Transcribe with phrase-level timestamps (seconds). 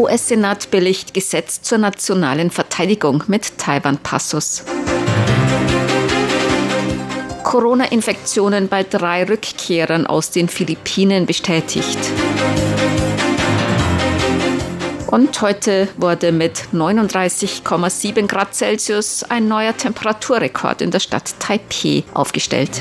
[0.00, 4.64] US-Senat billigt Gesetz zur nationalen Verteidigung mit Taiwan-Passus.
[7.44, 11.98] Corona-Infektionen bei drei Rückkehrern aus den Philippinen bestätigt.
[15.08, 22.80] Und heute wurde mit 39,7 Grad Celsius ein neuer Temperaturrekord in der Stadt Taipeh aufgestellt.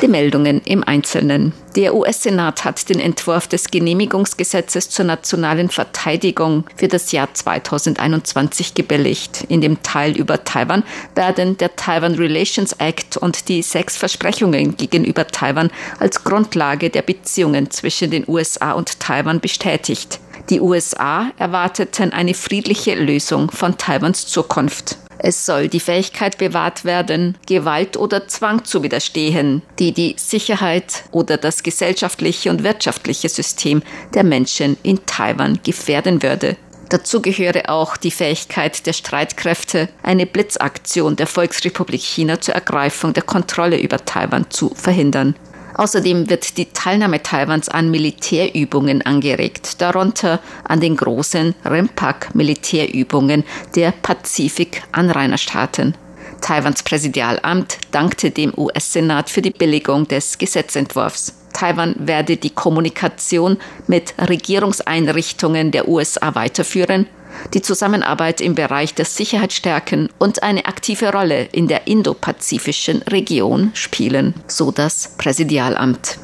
[0.00, 1.52] Die Meldungen im Einzelnen.
[1.74, 9.44] Der US-Senat hat den Entwurf des Genehmigungsgesetzes zur nationalen Verteidigung für das Jahr 2021 gebilligt.
[9.48, 10.84] In dem Teil über Taiwan
[11.16, 17.72] werden der Taiwan Relations Act und die sechs Versprechungen gegenüber Taiwan als Grundlage der Beziehungen
[17.72, 20.20] zwischen den USA und Taiwan bestätigt.
[20.50, 24.96] Die USA erwarteten eine friedliche Lösung von Taiwans Zukunft.
[25.18, 31.36] Es soll die Fähigkeit bewahrt werden, Gewalt oder Zwang zu widerstehen, die die Sicherheit oder
[31.36, 33.82] das gesellschaftliche und wirtschaftliche System
[34.14, 36.56] der Menschen in Taiwan gefährden würde.
[36.88, 43.24] Dazu gehöre auch die Fähigkeit der Streitkräfte, eine Blitzaktion der Volksrepublik China zur Ergreifung der
[43.24, 45.34] Kontrolle über Taiwan zu verhindern.
[45.78, 53.44] Außerdem wird die Teilnahme Taiwans an Militärübungen angeregt, darunter an den großen REMPAC-Militärübungen
[53.76, 55.94] der Pazifik-Anrainerstaaten.
[56.40, 61.34] Taiwans Präsidialamt dankte dem US-Senat für die Billigung des Gesetzentwurfs.
[61.52, 63.56] Taiwan werde die Kommunikation
[63.86, 67.06] mit Regierungseinrichtungen der USA weiterführen
[67.54, 73.70] die Zusammenarbeit im Bereich der Sicherheit stärken und eine aktive Rolle in der indopazifischen Region
[73.74, 76.18] spielen, so das Präsidialamt.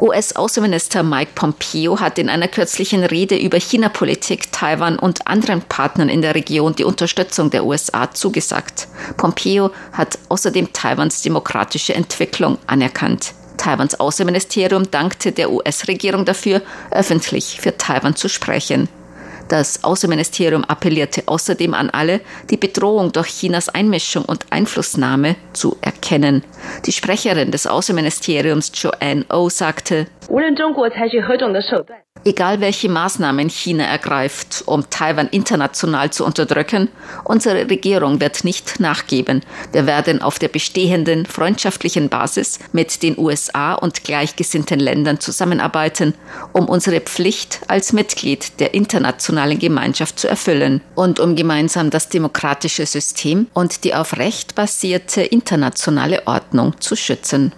[0.00, 6.22] US-Außenminister Mike Pompeo hat in einer kürzlichen Rede über China-Politik Taiwan und anderen Partnern in
[6.22, 8.88] der Region die Unterstützung der USA zugesagt.
[9.16, 13.34] Pompeo hat außerdem Taiwans demokratische Entwicklung anerkannt.
[13.56, 18.88] Taiwans Außenministerium dankte der US-Regierung dafür, öffentlich für Taiwan zu sprechen.
[19.48, 26.42] Das Außenministerium appellierte außerdem an alle, die Bedrohung durch Chinas Einmischung und Einflussnahme zu erkennen.
[26.86, 30.06] Die Sprecherin des Außenministeriums Joanne O sagte,
[32.26, 36.88] Egal welche Maßnahmen China ergreift, um Taiwan international zu unterdrücken,
[37.24, 39.42] unsere Regierung wird nicht nachgeben.
[39.72, 46.14] Wir werden auf der bestehenden freundschaftlichen Basis mit den USA und gleichgesinnten Ländern zusammenarbeiten,
[46.52, 52.86] um unsere Pflicht als Mitglied der internationalen Gemeinschaft zu erfüllen und um gemeinsam das demokratische
[52.86, 57.52] System und die auf Recht basierte internationale Ordnung zu schützen.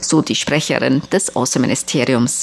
[0.00, 2.41] So die Sprecherin des Außenministeriums.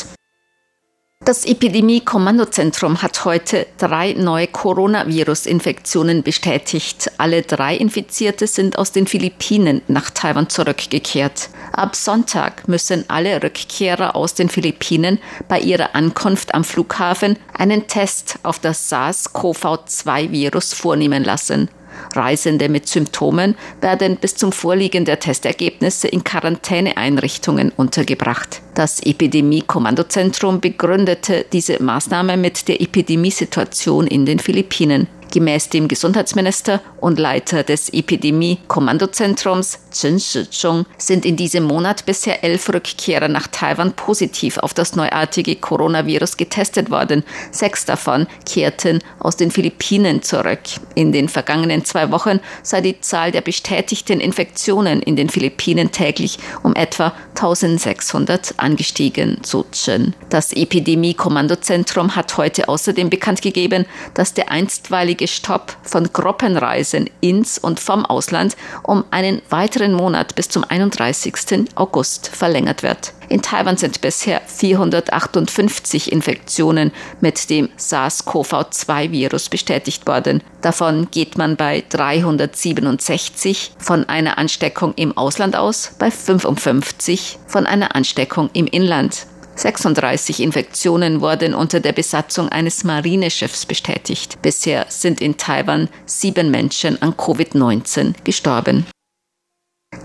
[1.30, 7.12] Das Epidemie-Kommandozentrum hat heute drei neue Coronavirus-Infektionen bestätigt.
[7.20, 11.50] Alle drei Infizierte sind aus den Philippinen nach Taiwan zurückgekehrt.
[11.72, 18.40] Ab Sonntag müssen alle Rückkehrer aus den Philippinen bei ihrer Ankunft am Flughafen einen Test
[18.42, 21.70] auf das SARS-CoV-2-Virus vornehmen lassen.
[22.16, 28.62] Reisende mit Symptomen werden bis zum Vorliegen der Testergebnisse in Quarantäneeinrichtungen untergebracht.
[28.76, 35.08] Das Epidemie-Kommandozentrum begründete diese Maßnahme mit der Epidemiesituation in den Philippinen.
[35.32, 42.70] Gemäß dem Gesundheitsminister und Leiter des Epidemie-Kommandozentrums Chen Shizhong sind in diesem Monat bisher elf
[42.70, 47.24] Rückkehrer nach Taiwan positiv auf das neuartige Coronavirus getestet worden.
[47.52, 50.60] Sechs davon kehrten aus den Philippinen zurück.
[50.96, 56.40] In den vergangenen zwei Wochen sei die Zahl der bestätigten Infektionen in den Philippinen täglich
[56.64, 60.14] um etwa 1600 angestiegen, so Chen.
[60.30, 67.80] Das Epidemie-Kommandozentrum hat heute außerdem bekannt gegeben, dass der einstweilige Stopp von Gruppenreisen ins und
[67.80, 71.68] vom Ausland um einen weiteren Monat bis zum 31.
[71.76, 73.14] August verlängert wird.
[73.30, 80.42] In Taiwan sind bisher 458 Infektionen mit dem SARS-CoV-2-Virus bestätigt worden.
[80.62, 87.96] Davon geht man bei 367 von einer Ansteckung im Ausland aus, bei 55 von einer
[87.96, 89.28] Ansteckung im Inland.
[89.60, 94.42] 36 Infektionen wurden unter der Besatzung eines Marineschiffs bestätigt.
[94.42, 98.86] Bisher sind in Taiwan sieben Menschen an Covid-19 gestorben.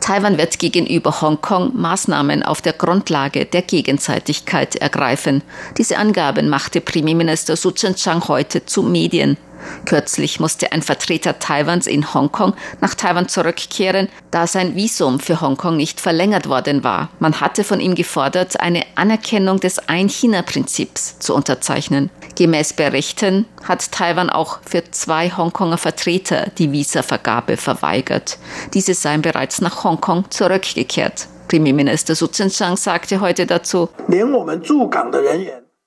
[0.01, 5.43] Taiwan wird gegenüber Hongkong Maßnahmen auf der Grundlage der Gegenseitigkeit ergreifen.
[5.79, 9.37] Diese Angaben machte Premierminister Su Tseng-Chang heute zu Medien.
[9.85, 15.77] Kürzlich musste ein Vertreter Taiwans in Hongkong nach Taiwan zurückkehren, da sein Visum für Hongkong
[15.77, 17.11] nicht verlängert worden war.
[17.19, 22.11] Man hatte von ihm gefordert, eine Anerkennung des Ein-China-Prinzips zu unterzeichnen.
[22.37, 28.39] Gemäß Berichten hat Taiwan auch für zwei Hongkonger Vertreter die Visavergabe verweigert.
[28.75, 31.29] Diese seien bereits nach Hongkong zurückgekehrt.
[31.49, 33.89] Premierminister Su Tseng-Chang sagte heute dazu,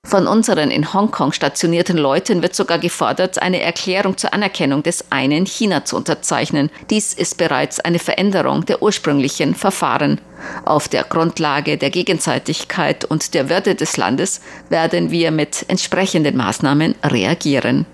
[0.08, 5.44] von unseren in Hongkong stationierten Leuten wird sogar gefordert, eine Erklärung zur Anerkennung des einen
[5.44, 6.70] China zu unterzeichnen.
[6.88, 10.20] Dies ist bereits eine Veränderung der ursprünglichen Verfahren.
[10.64, 14.40] Auf der Grundlage der Gegenseitigkeit und der Würde des Landes
[14.70, 17.86] werden wir mit entsprechenden Maßnahmen reagieren.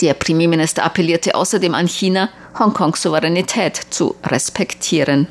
[0.00, 5.28] Der Premierminister appellierte außerdem an China, Hongkongs Souveränität zu respektieren.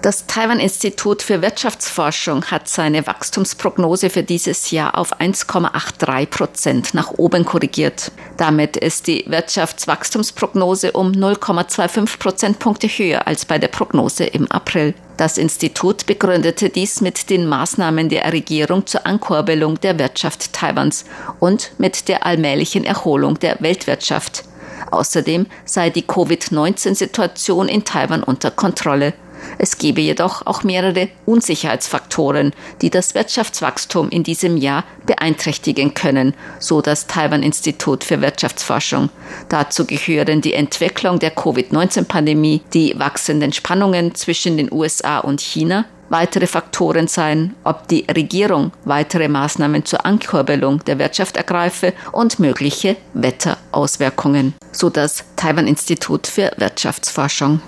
[0.00, 7.44] Das Taiwan-Institut für Wirtschaftsforschung hat seine Wachstumsprognose für dieses Jahr auf 1,83 Prozent nach oben
[7.44, 8.12] korrigiert.
[8.36, 14.94] Damit ist die Wirtschaftswachstumsprognose um 0,25 Prozentpunkte höher als bei der Prognose im April.
[15.16, 21.06] Das Institut begründete dies mit den Maßnahmen der Regierung zur Ankurbelung der Wirtschaft Taiwans
[21.40, 24.44] und mit der allmählichen Erholung der Weltwirtschaft.
[24.92, 29.12] Außerdem sei die Covid-19-Situation in Taiwan unter Kontrolle.
[29.58, 32.52] Es gebe jedoch auch mehrere Unsicherheitsfaktoren,
[32.82, 39.10] die das Wirtschaftswachstum in diesem Jahr beeinträchtigen können, so das Taiwan-Institut für Wirtschaftsforschung.
[39.48, 46.46] Dazu gehören die Entwicklung der Covid-19-Pandemie, die wachsenden Spannungen zwischen den USA und China, Weitere
[46.46, 54.54] Faktoren seien, ob die Regierung weitere Maßnahmen zur Ankurbelung der Wirtschaft ergreife und mögliche Wetterauswirkungen,
[54.72, 57.60] so das Taiwan-Institut für Wirtschaftsforschung.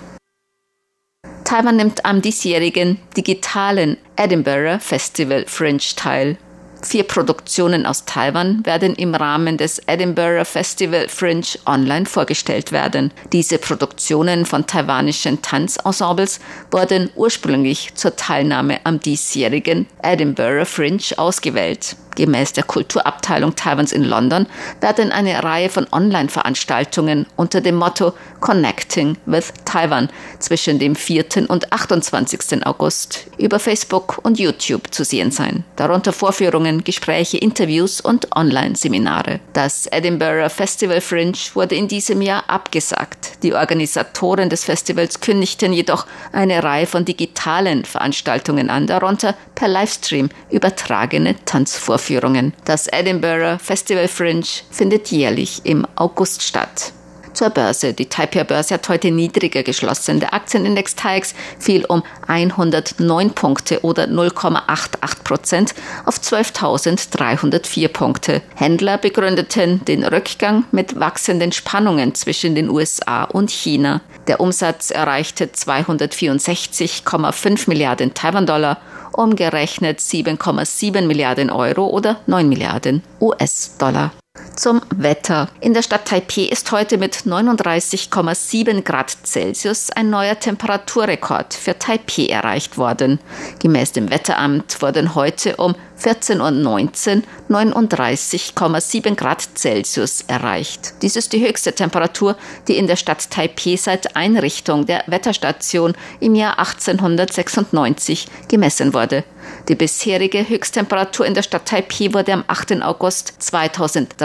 [1.51, 6.37] Taiwan nimmt am diesjährigen digitalen Edinburgh Festival Fringe teil.
[6.81, 13.11] Vier Produktionen aus Taiwan werden im Rahmen des Edinburgh Festival Fringe online vorgestellt werden.
[13.33, 16.39] Diese Produktionen von taiwanischen Tanzensembles
[16.71, 21.97] wurden ursprünglich zur Teilnahme am diesjährigen Edinburgh Fringe ausgewählt.
[22.15, 24.47] Gemäß der Kulturabteilung Taiwans in London
[24.81, 30.09] werden eine Reihe von Online-Veranstaltungen unter dem Motto Connecting with Taiwan
[30.39, 31.49] zwischen dem 4.
[31.49, 32.65] und 28.
[32.65, 35.63] August über Facebook und YouTube zu sehen sein.
[35.75, 39.39] Darunter Vorführungen, Gespräche, Interviews und Online-Seminare.
[39.53, 43.43] Das Edinburgh Festival Fringe wurde in diesem Jahr abgesagt.
[43.43, 50.29] Die Organisatoren des Festivals kündigten jedoch eine Reihe von digitalen Veranstaltungen an, darunter per Livestream
[50.49, 52.00] übertragene Tanzvorführungen.
[52.01, 52.53] Vorführungen.
[52.65, 56.93] Das Edinburgh Festival Fringe findet jährlich im August statt.
[57.33, 57.93] Zur Börse.
[57.93, 60.19] Die Taipei-Börse hat heute niedriger geschlossen.
[60.19, 65.73] Der Aktienindex TAIX fiel um 109 Punkte oder 0,88 Prozent
[66.05, 68.41] auf 12.304 Punkte.
[68.55, 74.01] Händler begründeten den Rückgang mit wachsenden Spannungen zwischen den USA und China.
[74.27, 78.77] Der Umsatz erreichte 264,5 Milliarden Taiwan-Dollar
[79.13, 84.11] umgerechnet 7,7 Milliarden Euro oder 9 Milliarden US-Dollar.
[84.55, 85.49] Zum Wetter.
[85.59, 92.27] In der Stadt Taipeh ist heute mit 39,7 Grad Celsius ein neuer Temperaturrekord für Taipeh
[92.27, 93.19] erreicht worden.
[93.59, 100.93] Gemäß dem Wetteramt wurden heute um 14.19 Uhr 39,7 Grad Celsius erreicht.
[101.01, 102.35] Dies ist die höchste Temperatur,
[102.67, 109.23] die in der Stadt Taipeh seit Einrichtung der Wetterstation im Jahr 1896 gemessen wurde.
[109.67, 112.81] Die bisherige Höchsttemperatur in der Stadt Taipei wurde am 8.
[112.81, 113.33] August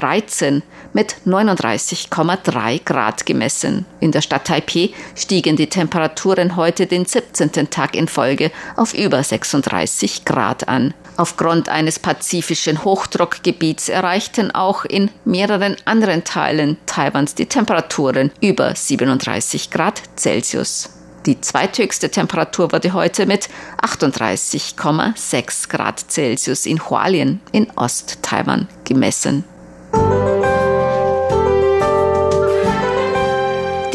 [0.07, 3.85] 2013 mit 39,3 Grad gemessen.
[4.01, 7.71] In der Stadt Taipei stiegen die Temperaturen heute den 17.
[7.71, 10.95] Tag in Folge auf über 36 Grad an.
[11.17, 19.71] Aufgrund eines pazifischen Hochdruckgebiets erreichten auch in mehreren anderen Teilen Taiwans die Temperaturen über 37
[19.71, 20.91] Grad Celsius.
[21.25, 23.49] Die zweithöchste Temperatur wurde heute mit
[23.83, 29.43] 38,6 Grad Celsius in Hualien in Ost-Taiwan gemessen.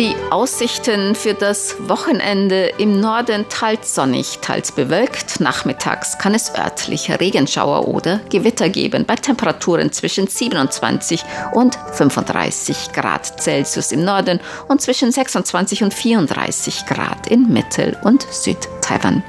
[0.01, 5.39] Die Aussichten für das Wochenende im Norden teils sonnig, teils bewölkt.
[5.39, 13.39] Nachmittags kann es örtliche Regenschauer oder Gewitter geben bei Temperaturen zwischen 27 und 35 Grad
[13.39, 19.21] Celsius im Norden und zwischen 26 und 34 Grad in Mittel- und Südtaiwan.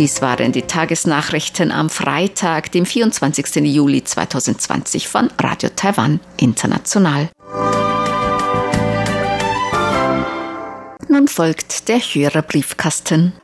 [0.00, 3.56] Dies waren die Tagesnachrichten am Freitag, dem 24.
[3.56, 7.28] Juli 2020 von Radio Taiwan International.
[11.06, 13.34] Nun folgt der Hörerbriefkasten.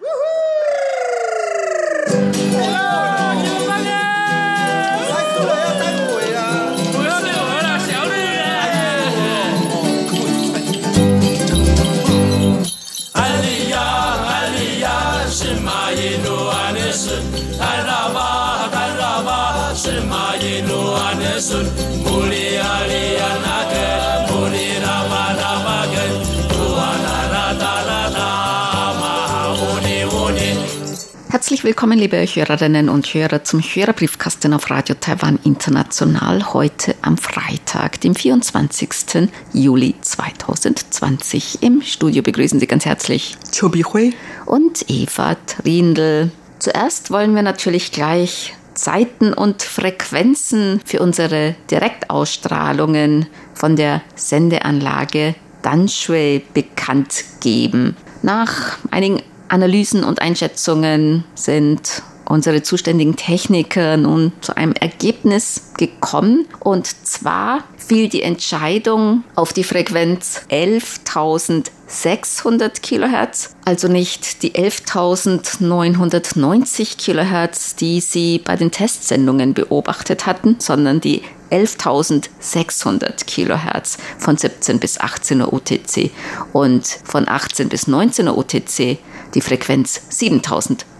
[31.29, 38.00] Herzlich willkommen, liebe Hörerinnen und Hörer, zum Hörerbriefkasten auf Radio Taiwan International heute am Freitag,
[38.00, 39.29] dem 24.
[39.53, 41.62] Juli 2020.
[41.62, 44.15] Im Studio begrüßen Sie ganz herzlich Chobi Hui
[44.47, 46.31] und Eva Trindl.
[46.67, 56.43] Zuerst wollen wir natürlich gleich Zeiten und Frequenzen für unsere Direktausstrahlungen von der Sendeanlage Danshui
[56.55, 57.97] bekannt geben.
[58.23, 66.47] Nach einigen Analysen und Einschätzungen sind unsere zuständigen Techniker nun zu einem Ergebnis gekommen.
[66.59, 77.76] Und zwar fiel die Entscheidung auf die Frequenz 11.600 Kilohertz, also nicht die 11.990 Kilohertz,
[77.76, 85.43] die Sie bei den Testsendungen beobachtet hatten, sondern die 11.600 Kilohertz von 17 bis 18
[85.43, 86.11] Uhr UTC
[86.52, 88.99] und von 18 bis 19 Uhr UTC
[89.35, 90.00] die Frequenz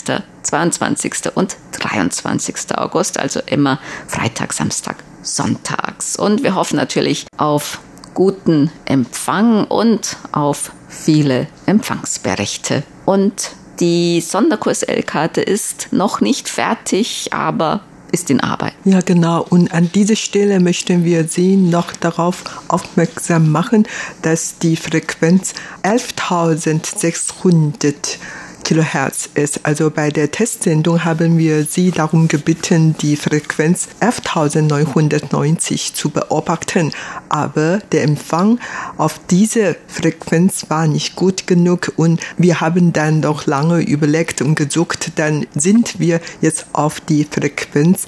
[0.43, 1.15] 22.
[1.35, 2.77] und 23.
[2.77, 3.79] August, also immer
[4.09, 6.17] Freitag, Samstag, Sonntags.
[6.17, 7.81] Und wir hoffen natürlich auf
[8.15, 12.85] guten Empfang und auf viele Empfangsberichte.
[13.05, 17.81] Und die Sonderkurs-L-Karte ist noch nicht fertig, aber
[18.13, 18.75] ist in Arbeit.
[18.85, 19.45] Ja, genau.
[19.51, 23.89] Und an dieser Stelle möchten wir Sie noch darauf aufmerksam machen,
[24.23, 28.19] dass die Frequenz 11.600
[28.65, 29.61] Kilohertz ist.
[29.65, 36.91] Also bei der Testsendung haben wir Sie darum gebeten, die Frequenz 11.990 zu beobachten.
[37.29, 38.59] Aber der Empfang
[38.97, 44.55] auf diese Frequenz war nicht gut genug und wir haben dann noch lange überlegt und
[44.55, 45.13] gesucht.
[45.17, 48.07] Dann sind wir jetzt auf die Frequenz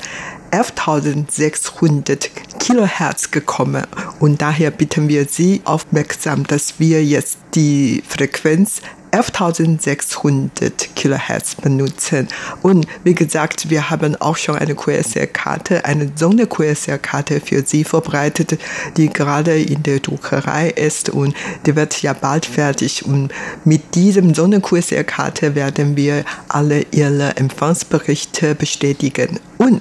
[0.50, 3.84] 11.600 Kilohertz gekommen.
[4.20, 8.80] Und daher bitten wir Sie aufmerksam, dass wir jetzt die Frequenz
[9.16, 12.28] 11.600 Kilohertz benutzen.
[12.60, 18.58] Und wie gesagt, wir haben auch schon eine QSL-Karte, eine Sonder-QSL-Karte für Sie vorbereitet,
[18.98, 23.06] die gerade in der Druckerei ist und die wird ja bald fertig.
[23.06, 23.32] Und
[23.64, 29.40] mit diesem Sonder-QSL-Karte werden wir alle Ihre Empfangsberichte bestätigen.
[29.56, 29.80] Und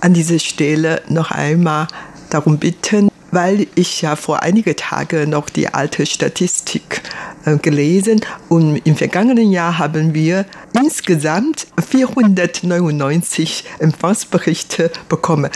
[0.00, 1.88] an dieser Stelle noch einmal
[2.30, 7.02] darum bitten, weil ich ja vor einigen Tagen noch die alte Statistik
[7.44, 15.50] äh, gelesen und im vergangenen Jahr haben wir insgesamt 499 Empfangsberichte bekommen.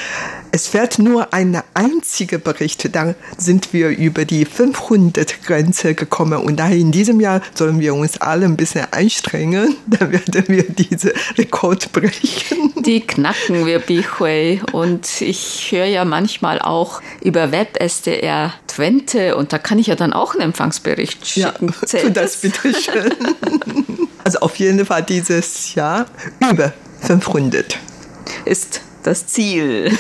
[0.53, 6.77] Es fährt nur ein einziger Bericht, dann sind wir über die 500-Grenze gekommen und daher
[6.77, 11.93] in diesem Jahr sollen wir uns alle ein bisschen anstrengen, dann werden wir diese Rekord
[11.93, 12.73] brechen.
[12.77, 14.61] Die knacken wir, Bihui.
[14.73, 20.13] Und ich höre ja manchmal auch über WebSDR Twente und da kann ich ja dann
[20.13, 21.75] auch einen Empfangsbericht schicken.
[21.93, 23.15] Ja, tu das bitte schön.
[24.23, 26.05] Also auf jeden Fall dieses Jahr
[26.53, 27.79] über 500.
[28.45, 29.97] Ist das Ziel.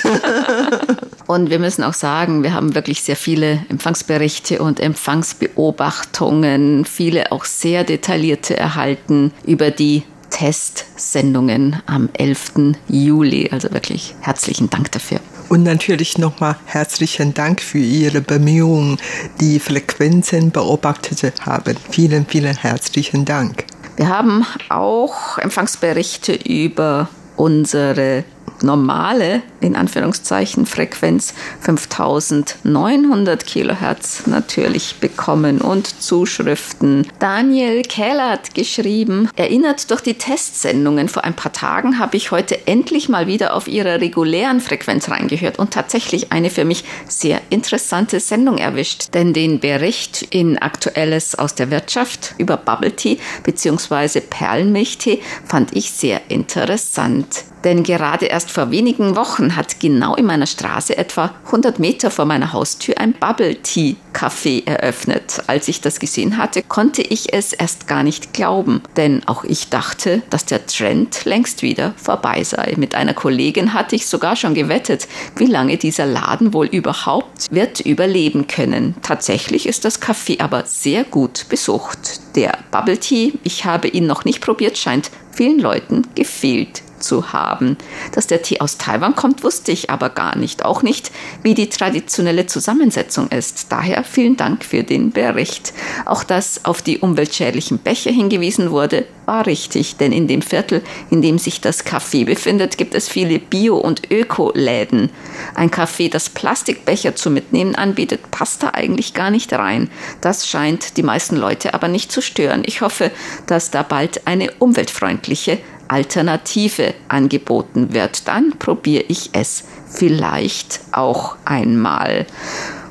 [1.26, 7.44] und wir müssen auch sagen, wir haben wirklich sehr viele Empfangsberichte und Empfangsbeobachtungen, viele auch
[7.44, 12.76] sehr detaillierte erhalten über die Testsendungen am 11.
[12.88, 13.50] Juli.
[13.50, 15.20] Also wirklich herzlichen Dank dafür.
[15.48, 18.98] Und natürlich nochmal herzlichen Dank für Ihre Bemühungen,
[19.40, 21.76] die Frequenzen beobachtet haben.
[21.90, 23.64] Vielen, vielen herzlichen Dank.
[23.96, 28.24] Wir haben auch Empfangsberichte über unsere
[28.62, 37.06] normale, in Anführungszeichen, Frequenz 5900 Kilohertz natürlich bekommen und Zuschriften.
[37.18, 42.66] Daniel Keller hat geschrieben, erinnert durch die Testsendungen vor ein paar Tagen habe ich heute
[42.66, 48.20] endlich mal wieder auf ihrer regulären Frequenz reingehört und tatsächlich eine für mich sehr interessante
[48.20, 54.20] Sendung erwischt, denn den Bericht in Aktuelles aus der Wirtschaft über Bubble Tea bzw.
[54.20, 57.44] Perlenmilchtee fand ich sehr interessant.
[57.64, 62.24] Denn gerade erst vor wenigen Wochen hat genau in meiner Straße etwa 100 Meter vor
[62.24, 65.42] meiner Haustür ein Bubble Tea Café eröffnet.
[65.46, 68.82] Als ich das gesehen hatte, konnte ich es erst gar nicht glauben.
[68.96, 72.74] Denn auch ich dachte, dass der Trend längst wieder vorbei sei.
[72.76, 77.80] Mit einer Kollegin hatte ich sogar schon gewettet, wie lange dieser Laden wohl überhaupt wird
[77.80, 78.94] überleben können.
[79.02, 82.20] Tatsächlich ist das Café aber sehr gut besucht.
[82.36, 87.76] Der Bubble Tea, ich habe ihn noch nicht probiert, scheint vielen Leuten gefehlt zu haben.
[88.12, 90.64] Dass der Tee aus Taiwan kommt, wusste ich aber gar nicht.
[90.64, 91.10] Auch nicht,
[91.42, 93.66] wie die traditionelle Zusammensetzung ist.
[93.70, 95.72] Daher vielen Dank für den Bericht.
[96.06, 101.22] Auch dass auf die umweltschädlichen Becher hingewiesen wurde, war richtig, denn in dem Viertel, in
[101.22, 105.10] dem sich das Café befindet, gibt es viele Bio- und Öko-Läden.
[105.54, 109.88] Ein Café, das Plastikbecher zu mitnehmen anbietet, passt da eigentlich gar nicht rein.
[110.20, 112.62] Das scheint die meisten Leute aber nicht zu stören.
[112.66, 113.12] Ich hoffe,
[113.46, 115.58] dass da bald eine umweltfreundliche
[115.90, 122.26] Alternative angeboten wird, dann probiere ich es vielleicht auch einmal.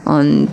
[0.03, 0.51] Und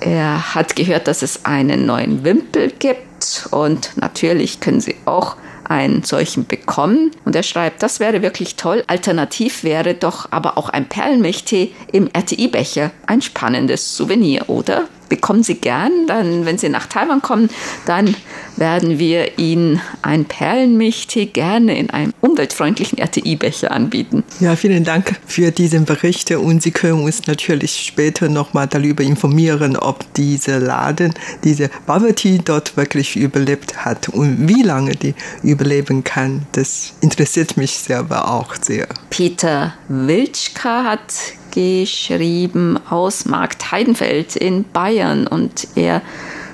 [0.00, 6.02] er hat gehört, dass es einen neuen Wimpel gibt und natürlich können Sie auch einen
[6.04, 7.12] solchen bekommen.
[7.24, 8.84] Und er schreibt, das wäre wirklich toll.
[8.86, 14.84] Alternativ wäre doch aber auch ein Perlenmilchtee im RTI-Becher ein spannendes Souvenir, oder?
[15.08, 16.06] Bekommen Sie gern.
[16.06, 17.48] Dann, wenn Sie nach Taiwan kommen,
[17.86, 18.14] dann
[18.56, 24.24] werden wir Ihnen ein Perlenmilchtee gerne in einem umweltfreundlichen RTI-Becher anbieten.
[24.40, 29.76] Ja, vielen Dank für diesen Bericht und Sie können uns natürlich später nochmal darüber informieren,
[29.76, 31.14] ob dieser Laden,
[31.44, 36.46] diese Bubble Tea dort wirklich überlebt hat und wie lange die überleben kann.
[36.52, 38.86] Das interessiert mich selber auch sehr.
[39.10, 41.14] Peter Wilczka hat
[41.56, 46.02] geschrieben aus Markt Heidenfeld in Bayern und er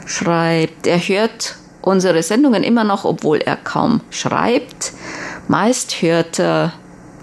[0.07, 4.93] schreibt, er hört unsere Sendungen immer noch, obwohl er kaum schreibt.
[5.49, 6.73] Meist hört er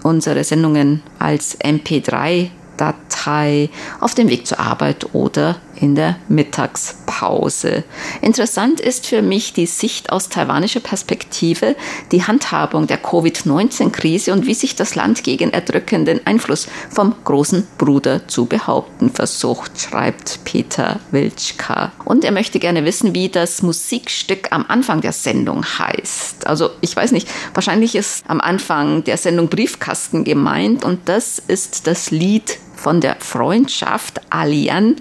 [0.02, 7.84] unsere Sendungen als MP3-Datei auf dem Weg zur Arbeit oder in der Mittagspause.
[8.20, 11.74] Interessant ist für mich die Sicht aus taiwanischer Perspektive,
[12.12, 18.28] die Handhabung der Covid-19-Krise und wie sich das Land gegen erdrückenden Einfluss vom großen Bruder
[18.28, 21.92] zu behaupten versucht, schreibt Peter Wilczka.
[22.04, 26.46] Und er möchte gerne wissen, wie das Musikstück am Anfang der Sendung heißt.
[26.46, 31.86] Also ich weiß nicht, wahrscheinlich ist am Anfang der Sendung Briefkasten gemeint und das ist
[31.86, 34.96] das Lied von der Freundschaft Alian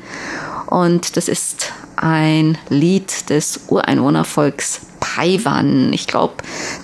[0.69, 5.91] und das ist ein Lied des Ureinwohnervolks Paiwan.
[5.93, 6.35] Ich glaube,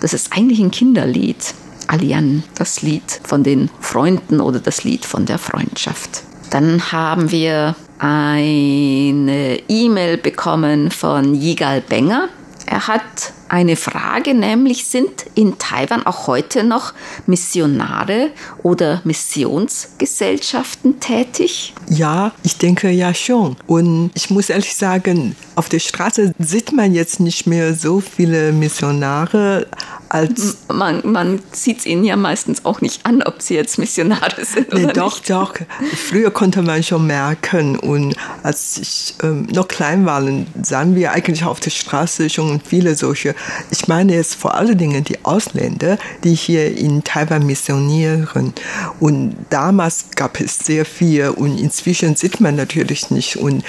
[0.01, 1.53] das ist eigentlich ein Kinderlied.
[1.87, 6.23] Alian, das Lied von den Freunden oder das Lied von der Freundschaft.
[6.49, 12.29] Dann haben wir eine E-Mail bekommen von Yigal Benger.
[12.65, 16.93] Er hat eine Frage, nämlich sind in Taiwan auch heute noch
[17.28, 18.32] Missionare
[18.63, 21.73] oder Missionsgesellschaften tätig?
[21.89, 23.56] Ja, ich denke ja schon.
[23.67, 28.51] Und ich muss ehrlich sagen, auf der Straße sieht man jetzt nicht mehr so viele
[28.51, 29.67] Missionare
[30.15, 30.58] als.
[30.73, 34.73] Man, man sieht es ihnen ja meistens auch nicht an, ob sie jetzt Missionare sind
[34.73, 35.30] nee, oder doch, nicht.
[35.30, 35.65] Doch, doch.
[36.10, 37.78] Früher konnte man schon merken.
[37.78, 40.23] Und als ich ähm, noch klein war,
[40.63, 43.36] sahen wir eigentlich auf der Straße schon viele solche.
[43.71, 48.54] Ich meine jetzt vor allen Dingen die Ausländer, die hier in Taiwan missionieren.
[48.99, 53.36] Und damals gab es sehr viel und inzwischen sieht man natürlich nicht.
[53.36, 53.65] Und,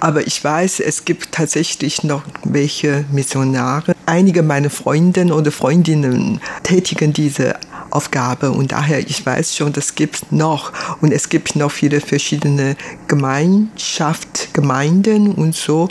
[0.00, 3.94] aber ich weiß, es gibt tatsächlich noch welche Missionare.
[4.06, 5.52] Einige meiner Freundinnen oder
[5.90, 7.56] Freundinnen tätigen diese
[7.90, 12.76] Aufgabe und daher ich weiß schon, das gibt noch und es gibt noch viele verschiedene
[13.08, 15.88] Gemeinschaft, Gemeinden und so.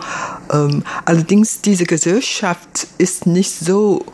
[0.54, 4.06] Ähm, allerdings diese Gesellschaft ist nicht so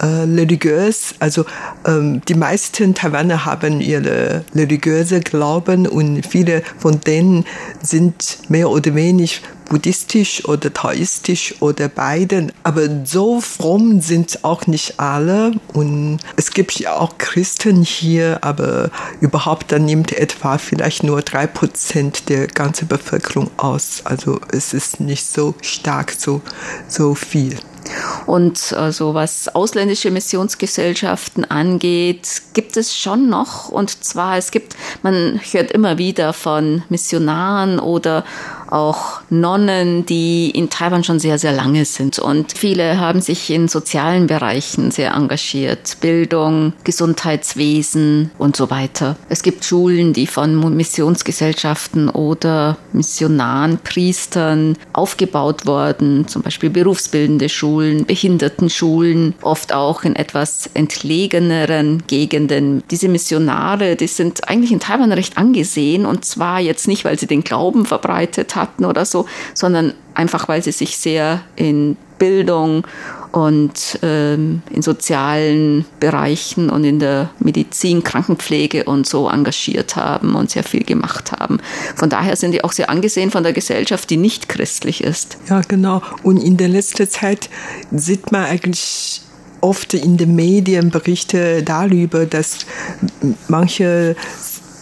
[0.00, 1.14] äh, religiös.
[1.18, 1.44] Also
[1.86, 7.44] ähm, die meisten Taiwaner haben ihre religiöse Glauben und viele von denen
[7.82, 12.52] sind mehr oder weniger buddhistisch oder taoistisch oder beiden.
[12.64, 15.52] Aber so fromm sind auch nicht alle.
[15.72, 21.46] Und es gibt ja auch Christen hier, aber überhaupt dann nimmt etwa vielleicht nur drei
[21.46, 24.02] Prozent der ganzen Bevölkerung aus.
[24.04, 26.42] Also es ist nicht so stark, so,
[26.88, 27.56] so viel.
[28.26, 33.68] Und also was ausländische Missionsgesellschaften angeht, gibt es schon noch.
[33.68, 38.24] Und zwar, es gibt, man hört immer wieder von Missionaren oder
[38.70, 42.18] auch Nonnen, die in Taiwan schon sehr, sehr lange sind.
[42.18, 45.96] Und viele haben sich in sozialen Bereichen sehr engagiert.
[46.00, 49.16] Bildung, Gesundheitswesen und so weiter.
[49.28, 58.06] Es gibt Schulen, die von Missionsgesellschaften oder Missionaren, Priestern aufgebaut wurden, zum Beispiel berufsbildende Schulen,
[58.06, 62.82] Behindertenschulen, oft auch in etwas entlegeneren Gegenden.
[62.90, 67.26] Diese Missionare, die sind eigentlich in Taiwan recht angesehen und zwar jetzt nicht, weil sie
[67.26, 72.84] den Glauben verbreitet haben, hatten oder so, sondern einfach, weil sie sich sehr in Bildung
[73.32, 80.50] und ähm, in sozialen Bereichen und in der Medizin, Krankenpflege und so engagiert haben und
[80.50, 81.58] sehr viel gemacht haben.
[81.96, 85.38] Von daher sind die auch sehr angesehen von der Gesellschaft, die nicht christlich ist.
[85.48, 86.02] Ja, genau.
[86.22, 87.48] Und in der letzten Zeit
[87.92, 89.22] sieht man eigentlich
[89.60, 92.66] oft in den Medien Berichte darüber, dass
[93.48, 94.16] manche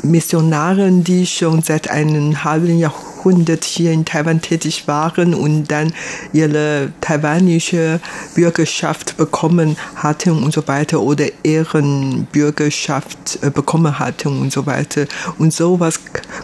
[0.03, 5.93] Missionaren, die schon seit einem halben Jahrhundert Jahrhundert hier in Taiwan tätig waren und dann
[6.33, 8.01] ihre taiwanische
[8.35, 15.07] Bürgerschaft bekommen hatten und so weiter oder Ehrenbürgerschaft äh, bekommen hatten und so weiter.
[15.39, 16.01] Und sowas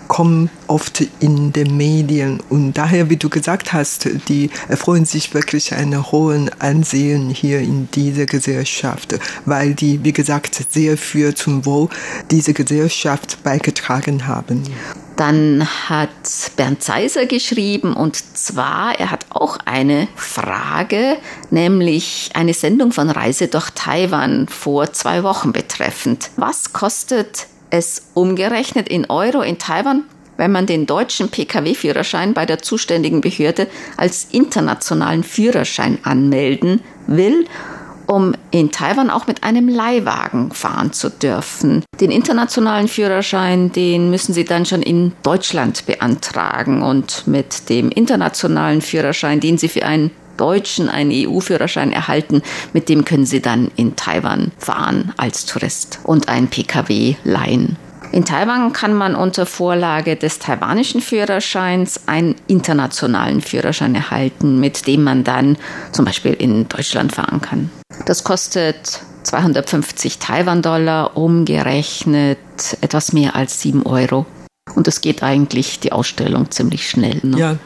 [0.09, 2.41] kommt oft in den Medien.
[2.51, 7.89] Und daher, wie du gesagt hast, die erfreuen sich wirklich einen hohen Ansehen hier in
[7.95, 11.89] dieser Gesellschaft, weil die, wie gesagt, sehr viel zum Wohl
[12.31, 14.65] dieser Gesellschaft beigetragen haben.
[15.17, 16.11] Dann hat
[16.57, 21.17] Bernd Seiser geschrieben und zwar, er hat auch eine Frage,
[21.51, 26.31] nämlich eine Sendung von Reise durch Taiwan vor zwei Wochen betreffend.
[26.37, 30.05] Was kostet es umgerechnet in Euro in Taiwan,
[30.37, 37.47] wenn man den deutschen Pkw-Führerschein bei der zuständigen Behörde als internationalen Führerschein anmelden will
[38.07, 41.85] um in Taiwan auch mit einem Leihwagen fahren zu dürfen.
[42.01, 48.83] Den internationalen Führerschein, den müssen Sie dann schon in Deutschland beantragen und mit dem internationalen
[48.83, 53.97] Führerschein, den Sie für einen Deutschen einen EU-Führerschein erhalten, mit dem können Sie dann in
[53.97, 57.77] Taiwan fahren als Tourist und ein Pkw leihen.
[58.15, 65.03] In Taiwan kann man unter Vorlage des taiwanischen Führerscheins einen internationalen Führerschein erhalten, mit dem
[65.03, 65.57] man dann
[65.91, 67.71] zum Beispiel in Deutschland fahren kann.
[68.05, 72.39] Das kostet 250 Taiwan-Dollar, umgerechnet
[72.83, 74.27] etwas mehr als 7 Euro.
[74.75, 77.21] Und es geht eigentlich die Ausstellung ziemlich schnell.
[77.23, 77.39] Ne?
[77.39, 77.57] Ja,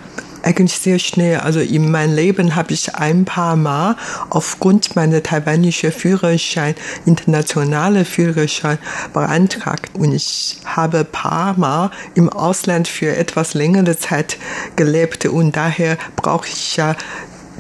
[0.43, 1.39] eigentlich sehr schnell.
[1.39, 3.97] Also in meinem Leben habe ich ein paar Mal
[4.31, 6.75] aufgrund meiner taiwanischen Führerschein,
[7.05, 8.79] internationale Führerschein
[9.13, 9.91] beantragt.
[9.95, 14.37] Und ich habe ein paar Mal im Ausland für etwas längere Zeit
[14.77, 16.95] gelebt und daher brauche ich ja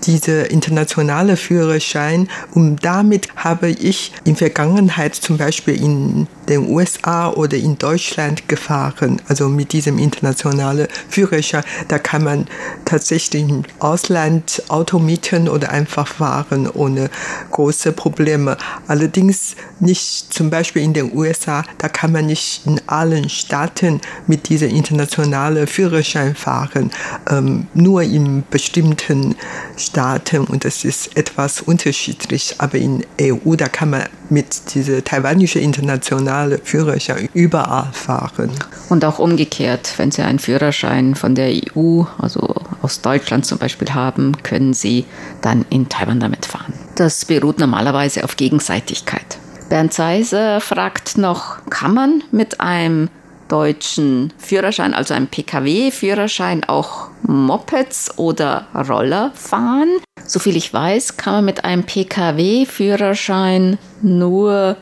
[0.04, 2.28] diese internationale Führerschein.
[2.54, 9.20] Und damit habe ich in Vergangenheit zum Beispiel in den USA oder in Deutschland gefahren,
[9.28, 11.64] also mit diesem internationalen Führerschein.
[11.88, 12.46] Da kann man
[12.84, 17.11] tatsächlich im Ausland Auto mieten oder einfach fahren ohne
[17.50, 18.56] große Probleme.
[18.87, 24.48] Allerdings nicht zum Beispiel in den USA, da kann man nicht in allen Staaten mit
[24.48, 26.90] diesem internationalen Führerschein fahren,
[27.30, 29.37] ähm, nur in bestimmten
[29.76, 32.54] Staaten und das ist etwas unterschiedlich.
[32.58, 38.51] Aber in EU, da kann man mit dieser taiwanischen internationalen Führerschein überall fahren.
[38.88, 43.92] Und auch umgekehrt, wenn Sie einen Führerschein von der EU, also aus Deutschland zum Beispiel
[43.94, 45.05] haben, können Sie
[45.42, 46.72] dann in Taiwan damit fahren.
[46.94, 49.38] Das beruht normalerweise auf Gegenseitigkeit.
[49.68, 53.11] Bernd Seiser fragt noch, kann man mit einem
[53.48, 59.88] deutschen Führerschein, also einem Pkw-Führerschein, auch Mopeds oder Roller fahren.
[60.24, 64.77] Soviel ich weiß, kann man mit einem Pkw-Führerschein nur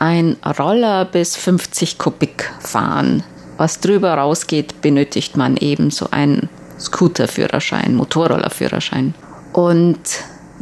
[0.00, 3.22] ein Roller bis 50 Kubik fahren.
[3.58, 9.14] Was drüber rausgeht, benötigt man eben so einen Scooter-Führerschein, Motorroller-Führerschein.
[9.52, 10.00] Und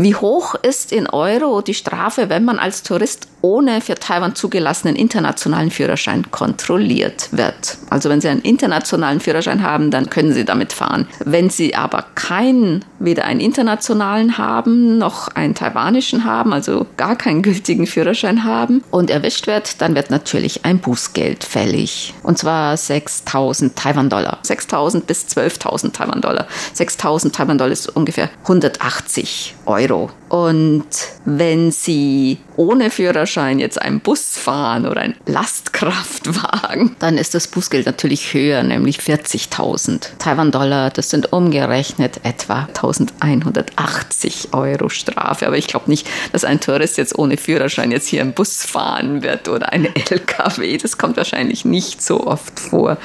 [0.00, 4.94] Wie hoch ist in Euro die Strafe, wenn man als Tourist ohne für Taiwan zugelassenen
[4.94, 7.78] internationalen Führerschein kontrolliert wird?
[7.90, 11.08] Also wenn Sie einen internationalen Führerschein haben, dann können Sie damit fahren.
[11.24, 17.42] Wenn Sie aber keinen, weder einen internationalen haben, noch einen taiwanischen haben, also gar keinen
[17.42, 22.14] gültigen Führerschein haben und erwischt wird, dann wird natürlich ein Bußgeld fällig.
[22.22, 24.38] Und zwar 6000 Taiwan-Dollar.
[24.42, 26.46] 6000 bis 12.000 Taiwan-Dollar.
[26.72, 29.87] 6000 Taiwan-Dollar ist ungefähr 180 Euro.
[29.90, 30.10] Euro.
[30.28, 30.86] Und
[31.24, 37.86] wenn Sie ohne Führerschein jetzt einen Bus fahren oder einen Lastkraftwagen, dann ist das Bußgeld
[37.86, 40.90] natürlich höher, nämlich 40.000 Taiwan-Dollar.
[40.90, 45.46] Das sind umgerechnet etwa 1180 Euro Strafe.
[45.46, 49.22] Aber ich glaube nicht, dass ein Tourist jetzt ohne Führerschein jetzt hier einen Bus fahren
[49.22, 50.78] wird oder eine LKW.
[50.88, 52.98] Das kommt wahrscheinlich nicht so oft vor.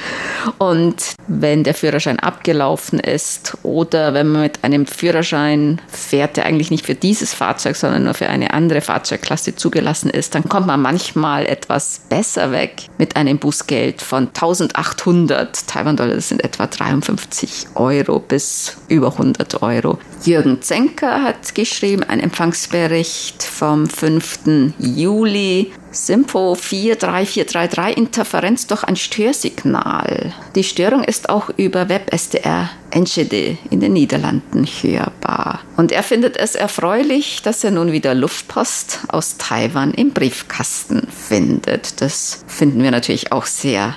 [0.58, 6.70] Und wenn der Führerschein abgelaufen ist oder wenn man mit einem Führerschein fährt, der eigentlich
[6.70, 10.80] nicht für dieses Fahrzeug, sondern nur für eine andere Fahrzeugklasse zugelassen ist, dann kommt man
[10.80, 16.14] manchmal etwas besser weg mit einem Bußgeld von 1800 Taiwan-Dollar.
[16.14, 19.98] Das sind etwa 53 Euro bis über 100 Euro.
[20.24, 24.72] Jürgen Zenker hat geschrieben, ein Empfangsbericht vom 5.
[24.78, 25.72] Juli.
[25.94, 30.32] Simpo 43433 Interferenz durch ein Störsignal.
[30.56, 35.60] Die Störung ist auch über WebSDR Enschede in den Niederlanden hörbar.
[35.76, 42.00] Und er findet es erfreulich, dass er nun wieder Luftpost aus Taiwan im Briefkasten findet.
[42.00, 43.94] Das finden wir natürlich auch sehr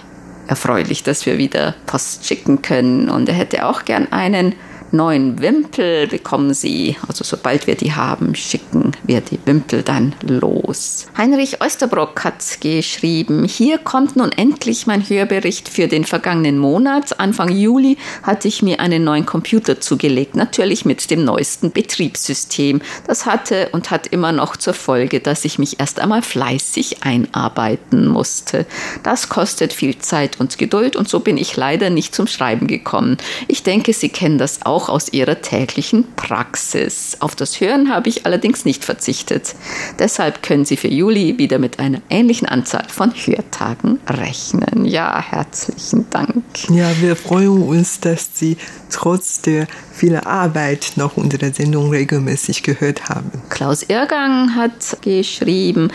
[0.47, 3.10] erfreulich, dass wir wieder Post schicken können.
[3.10, 4.53] Und er hätte auch gern einen
[4.91, 11.08] neuen Wimpel bekommen Sie, also sobald wir die haben, schicken wir die Wimpel dann los.
[11.17, 17.19] Heinrich Oesterbrock hat geschrieben, hier kommt nun endlich mein Hörbericht für den vergangenen Monat.
[17.19, 22.82] Anfang Juli hatte ich mir einen neuen Computer zugelegt, natürlich mit dem neuesten Betriebssystem.
[23.08, 28.08] Das hatte und hat immer noch zur Folge, dass ich mich erst einmal fleißig einarbeiten
[28.08, 28.65] musste.
[29.04, 33.17] Das kostet viel Zeit und Geduld und so bin ich leider nicht zum Schreiben gekommen.
[33.47, 37.17] Ich denke, Sie kennen das auch auch aus ihrer täglichen Praxis.
[37.19, 39.55] Auf das Hören habe ich allerdings nicht verzichtet.
[39.97, 44.85] Deshalb können Sie für Juli wieder mit einer ähnlichen Anzahl von Hörtagen rechnen.
[44.85, 46.43] Ja, herzlichen Dank.
[46.69, 48.55] Ja, wir freuen uns, dass Sie
[48.91, 53.31] trotz der vielen Arbeit noch unsere Sendung regelmäßig gehört haben.
[53.49, 55.89] Klaus Irrgang hat geschrieben,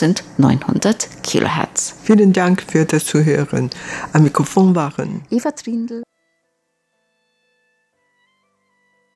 [0.00, 1.94] 5900 Kilohertz.
[2.02, 3.70] Vielen Dank für das Zuhören.
[4.12, 6.02] Am Mikrofon waren Eva Trindl